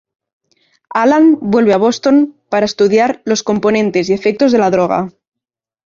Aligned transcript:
Alan 1.01 1.37
vuelve 1.41 1.73
a 1.75 1.77
Boston 1.77 2.35
para 2.49 2.65
estudiar 2.65 3.21
los 3.23 3.43
componentes 3.43 4.09
y 4.09 4.13
efectos 4.13 4.51
de 4.51 4.57
la 4.57 4.71
droga. 4.71 5.09